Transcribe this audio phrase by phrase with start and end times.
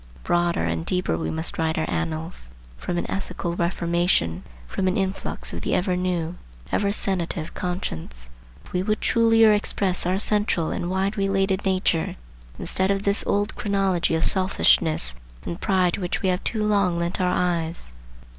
[0.23, 5.61] Broader and deeper we must write our annals,—from an ethical reformation, from an influx of
[5.61, 6.37] the ever new,
[6.71, 12.15] ever sanative conscience,—if we would trulier express our central and wide related nature,
[12.57, 15.13] instead of this old chronology of selfishness
[15.45, 17.93] and pride to which we have too long lent our eyes.